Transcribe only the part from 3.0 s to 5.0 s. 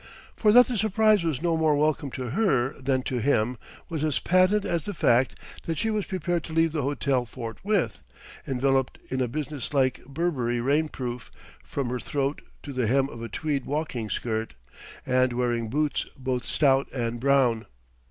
to him was as patent as the